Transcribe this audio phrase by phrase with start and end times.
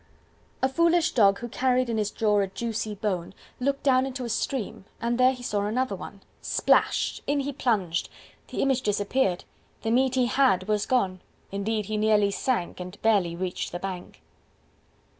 [0.63, 4.29] A foolish Dog, who carried in his jaw A juicy bone, Looked down into a
[4.29, 7.21] stream, and there he saw Another one, Splash!
[7.27, 8.09] In he plunged..
[8.47, 9.43] The image disappeared
[9.83, 11.21] The meat he had was gone.
[11.51, 14.23] Indeed, he nearly sank, And barely reached the bank.